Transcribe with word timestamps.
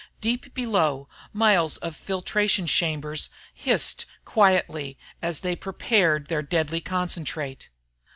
Deep 0.19 0.51
below, 0.55 1.07
miles 1.31 1.77
of 1.77 1.95
filtration 1.95 2.65
chambers 2.65 3.29
hissed 3.53 4.07
quietly 4.25 4.97
as 5.21 5.41
they 5.41 5.55
prepared 5.55 6.27
their 6.27 6.41
deadly 6.41 6.81
concentrate. 6.81 7.69